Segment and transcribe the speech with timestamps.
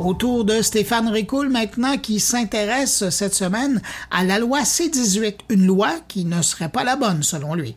[0.00, 6.00] Autour de Stéphane Ricoul maintenant qui s'intéresse cette semaine à la loi C-18, une loi
[6.08, 7.76] qui ne serait pas la bonne selon lui.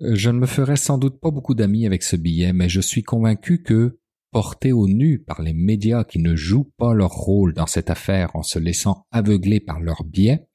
[0.00, 3.02] Je ne me ferai sans doute pas beaucoup d'amis avec ce billet, mais je suis
[3.02, 3.98] convaincu que,
[4.30, 8.30] porté au nu par les médias qui ne jouent pas leur rôle dans cette affaire
[8.34, 10.46] en se laissant aveugler par leurs biais,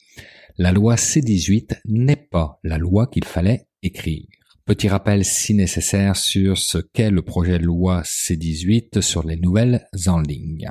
[0.57, 4.38] la loi C-18 n'est pas la loi qu'il fallait écrire.
[4.69, 9.87] Petit rappel si nécessaire sur ce qu'est le projet de loi C18 sur les nouvelles
[10.05, 10.69] en ligne.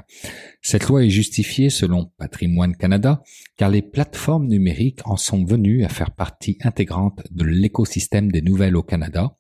[0.63, 3.25] Cette loi est justifiée selon Patrimoine Canada
[3.57, 8.77] car les plateformes numériques en sont venues à faire partie intégrante de l'écosystème des nouvelles
[8.77, 9.37] au Canada,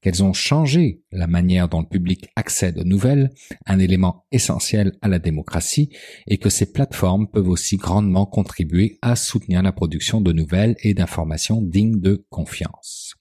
[0.00, 3.30] qu'elles ont changé la manière dont le public accède aux nouvelles,
[3.66, 5.90] un élément essentiel à la démocratie,
[6.26, 10.94] et que ces plateformes peuvent aussi grandement contribuer à soutenir la production de nouvelles et
[10.94, 13.19] d'informations dignes de confiance.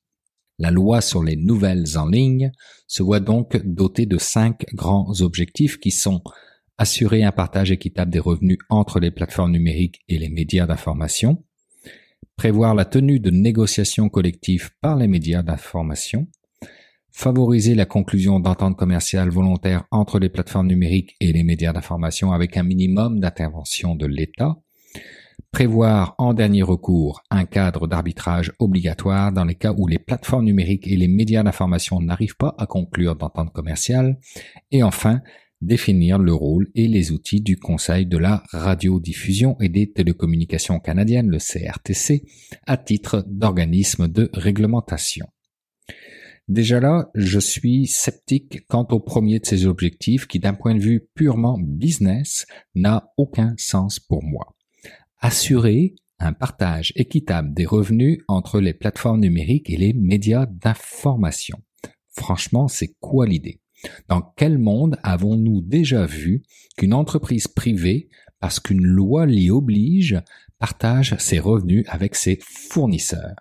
[0.60, 2.52] La loi sur les nouvelles en ligne
[2.86, 6.22] se voit donc dotée de cinq grands objectifs qui sont
[6.80, 11.44] assurer un partage équitable des revenus entre les plateformes numériques et les médias d'information,
[12.38, 16.28] prévoir la tenue de négociations collectives par les médias d'information,
[17.12, 22.56] favoriser la conclusion d'ententes commerciales volontaires entre les plateformes numériques et les médias d'information avec
[22.56, 24.56] un minimum d'intervention de l'État,
[25.52, 30.88] Prévoir en dernier recours un cadre d'arbitrage obligatoire dans les cas où les plateformes numériques
[30.88, 34.20] et les médias d'information n'arrivent pas à conclure d'entente commerciale.
[34.72, 35.22] Et enfin,
[35.60, 41.30] définir le rôle et les outils du Conseil de la radiodiffusion et des télécommunications canadiennes,
[41.30, 42.26] le CRTC,
[42.68, 45.26] à titre d'organisme de réglementation.
[46.48, 50.80] Déjà là, je suis sceptique quant au premier de ces objectifs qui, d'un point de
[50.80, 54.56] vue purement business, n'a aucun sens pour moi
[55.20, 61.58] assurer un partage équitable des revenus entre les plateformes numériques et les médias d'information.
[62.10, 63.62] Franchement, c'est quoi l'idée?
[64.10, 66.44] Dans quel monde avons-nous déjà vu
[66.78, 70.22] qu'une entreprise privée, parce qu'une loi l'y oblige,
[70.60, 73.36] partage ses revenus avec ses fournisseurs.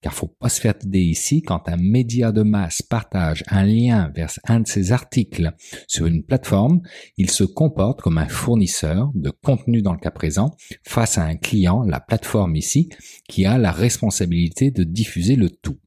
[0.00, 4.10] Car faut pas se faire idée ici, quand un média de masse partage un lien
[4.14, 5.52] vers un de ses articles
[5.86, 6.80] sur une plateforme,
[7.16, 11.36] il se comporte comme un fournisseur de contenu dans le cas présent face à un
[11.36, 12.88] client, la plateforme ici,
[13.28, 15.78] qui a la responsabilité de diffuser le tout.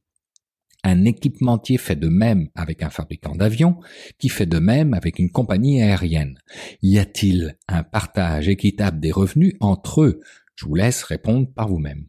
[0.84, 3.76] Un équipementier fait de même avec un fabricant d'avions,
[4.20, 6.38] qui fait de même avec une compagnie aérienne.
[6.80, 10.20] Y a-t-il un partage équitable des revenus entre eux?
[10.56, 12.06] Je vous laisse répondre par vous-même.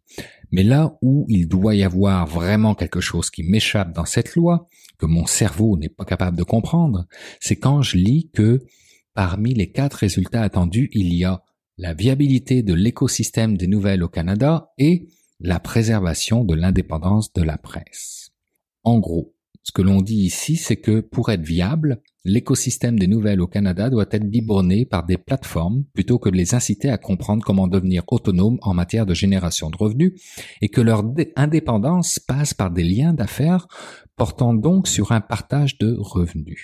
[0.52, 4.68] Mais là où il doit y avoir vraiment quelque chose qui m'échappe dans cette loi,
[4.98, 7.06] que mon cerveau n'est pas capable de comprendre,
[7.40, 8.66] c'est quand je lis que
[9.14, 11.44] parmi les quatre résultats attendus, il y a
[11.78, 15.08] la viabilité de l'écosystème des nouvelles au Canada et
[15.40, 18.32] la préservation de l'indépendance de la presse.
[18.84, 19.36] En gros,
[19.68, 23.90] ce que l'on dit ici, c'est que pour être viable, l'écosystème des nouvelles au Canada
[23.90, 28.04] doit être biborné par des plateformes plutôt que de les inciter à comprendre comment devenir
[28.08, 30.14] autonomes en matière de génération de revenus
[30.62, 31.04] et que leur
[31.36, 33.68] indépendance passe par des liens d'affaires
[34.16, 36.64] portant donc sur un partage de revenus.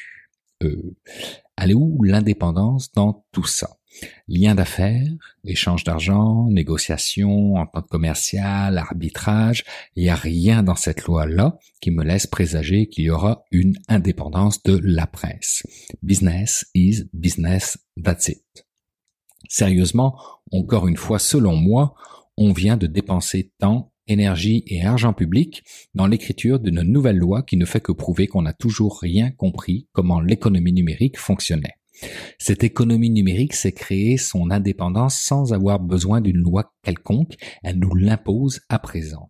[0.64, 0.96] Euh,
[1.58, 3.68] allez où l'indépendance dans tout ça?
[4.28, 5.12] Lien d'affaires,
[5.46, 9.64] échange d'argent, négociation, entente commerciale, arbitrage,
[9.96, 13.76] il n'y a rien dans cette loi-là qui me laisse présager qu'il y aura une
[13.88, 15.64] indépendance de la presse.
[16.02, 18.66] Business is business, that's it.
[19.50, 20.18] Sérieusement,
[20.52, 21.96] encore une fois, selon moi,
[22.38, 27.58] on vient de dépenser temps, énergie et argent public dans l'écriture d'une nouvelle loi qui
[27.58, 31.76] ne fait que prouver qu'on n'a toujours rien compris comment l'économie numérique fonctionnait.
[32.38, 37.96] Cette économie numérique s'est créée son indépendance sans avoir besoin d'une loi quelconque, elle nous
[37.96, 39.30] l'impose à présent.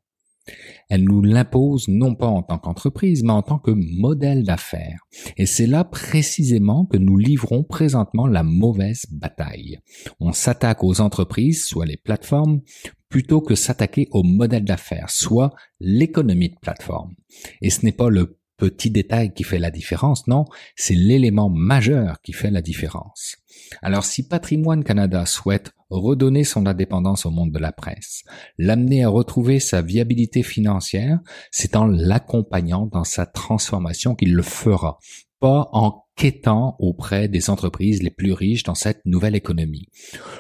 [0.90, 5.00] Elle nous l'impose non pas en tant qu'entreprise, mais en tant que modèle d'affaires.
[5.38, 9.79] Et c'est là précisément que nous livrons présentement la mauvaise bataille.
[10.19, 12.62] On s'attaque aux entreprises, soit les plateformes,
[13.07, 17.16] plutôt que s'attaquer au modèle d'affaires, soit l'économie de plateforme.
[17.62, 20.46] Et ce n'est pas le petit détail qui fait la différence, non,
[20.76, 23.38] c'est l'élément majeur qui fait la différence.
[23.82, 28.23] Alors si Patrimoine Canada souhaite redonner son indépendance au monde de la presse,
[28.58, 31.20] l'amener à retrouver sa viabilité financière,
[31.52, 34.99] c'est en l'accompagnant dans sa transformation qu'il le fera,
[35.40, 39.88] pas en quêtant auprès des entreprises les plus riches dans cette nouvelle économie.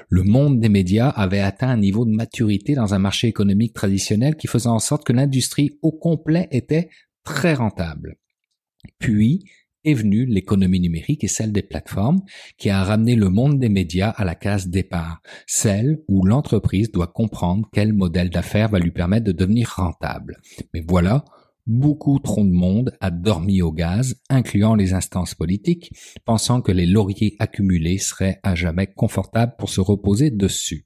[0.07, 4.35] Le monde des médias avait atteint un niveau de maturité dans un marché économique traditionnel
[4.35, 6.89] qui faisait en sorte que l'industrie au complet était
[7.23, 8.17] très rentable.
[8.99, 9.45] Puis
[9.85, 12.21] est venue l'économie numérique et celle des plateformes
[12.57, 17.07] qui a ramené le monde des médias à la case départ, celle où l'entreprise doit
[17.07, 20.39] comprendre quel modèle d'affaires va lui permettre de devenir rentable.
[20.73, 21.25] Mais voilà,
[21.65, 25.93] Beaucoup trop de monde a dormi au gaz, incluant les instances politiques,
[26.25, 30.85] pensant que les lauriers accumulés seraient à jamais confortables pour se reposer dessus.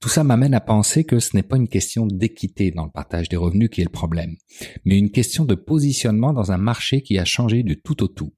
[0.00, 3.28] Tout ça m'amène à penser que ce n'est pas une question d'équité dans le partage
[3.28, 4.36] des revenus qui est le problème,
[4.84, 8.32] mais une question de positionnement dans un marché qui a changé du tout au tout.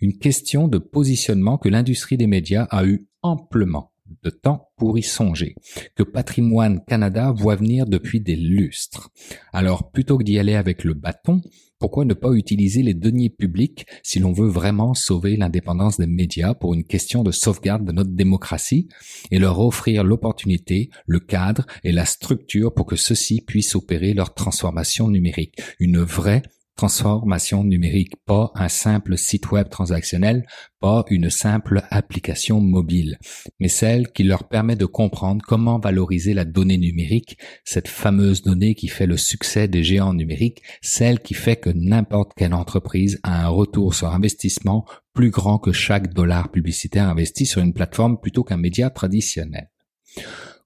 [0.00, 5.02] Une question de positionnement que l'industrie des médias a eu amplement de temps pour y
[5.02, 5.54] songer,
[5.94, 9.10] que Patrimoine Canada voit venir depuis des lustres.
[9.52, 11.40] Alors plutôt que d'y aller avec le bâton,
[11.78, 16.54] pourquoi ne pas utiliser les deniers publics si l'on veut vraiment sauver l'indépendance des médias
[16.54, 18.88] pour une question de sauvegarde de notre démocratie
[19.30, 24.34] et leur offrir l'opportunité, le cadre et la structure pour que ceux-ci puissent opérer leur
[24.34, 26.42] transformation numérique, une vraie
[26.76, 30.46] transformation numérique, pas un simple site web transactionnel,
[30.80, 33.18] pas une simple application mobile,
[33.60, 38.74] mais celle qui leur permet de comprendre comment valoriser la donnée numérique, cette fameuse donnée
[38.74, 43.46] qui fait le succès des géants numériques, celle qui fait que n'importe quelle entreprise a
[43.46, 48.42] un retour sur investissement plus grand que chaque dollar publicitaire investi sur une plateforme plutôt
[48.42, 49.70] qu'un média traditionnel.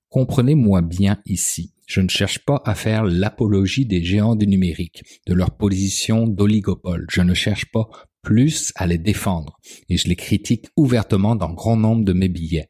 [0.09, 1.75] Comprenez-moi bien ici.
[1.89, 7.07] Je ne cherche pas à faire l'apologie des géants du numérique, de leur position d'oligopole.
[7.11, 7.89] Je ne cherche pas
[8.23, 9.59] plus à les défendre,
[9.89, 12.69] et je les critique ouvertement dans grand nombre de mes billets.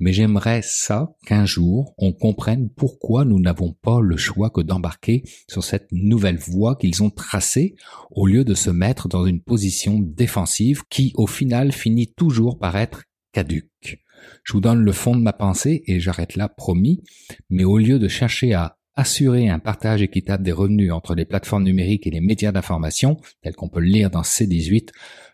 [0.00, 5.22] Mais j'aimerais ça qu'un jour on comprenne pourquoi nous n'avons pas le choix que d'embarquer
[5.48, 7.76] sur cette nouvelle voie qu'ils ont tracée
[8.10, 12.76] au lieu de se mettre dans une position défensive qui au final finit toujours par
[12.76, 14.00] être caduque.
[14.44, 17.02] Je vous donne le fond de ma pensée et j'arrête là, promis,
[17.48, 21.64] mais au lieu de chercher à assurer un partage équitable des revenus entre les plateformes
[21.64, 24.90] numériques et les médias d'information, tels qu'on peut le lire dans C18,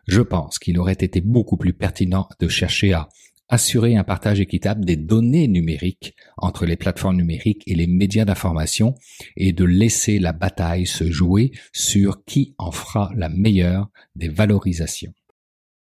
[0.06, 3.08] je pense qu'il aurait été beaucoup plus pertinent de chercher à
[3.48, 8.94] assurer un partage équitable des données numériques entre les plateformes numériques et les médias d'information
[9.36, 15.14] et de laisser la bataille se jouer sur qui en fera la meilleure des valorisations.